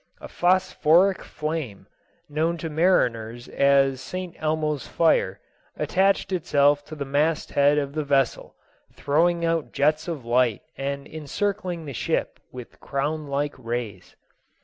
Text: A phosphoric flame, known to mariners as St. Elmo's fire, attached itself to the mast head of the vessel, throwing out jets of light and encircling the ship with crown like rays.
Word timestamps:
A 0.19 0.27
phosphoric 0.27 1.21
flame, 1.23 1.85
known 2.27 2.57
to 2.57 2.71
mariners 2.71 3.47
as 3.47 4.01
St. 4.01 4.35
Elmo's 4.39 4.87
fire, 4.87 5.39
attached 5.77 6.31
itself 6.31 6.83
to 6.85 6.95
the 6.95 7.05
mast 7.05 7.51
head 7.51 7.77
of 7.77 7.93
the 7.93 8.03
vessel, 8.03 8.55
throwing 8.95 9.45
out 9.45 9.73
jets 9.73 10.07
of 10.07 10.25
light 10.25 10.63
and 10.75 11.05
encircling 11.07 11.85
the 11.85 11.93
ship 11.93 12.39
with 12.51 12.79
crown 12.79 13.27
like 13.27 13.53
rays. 13.59 14.15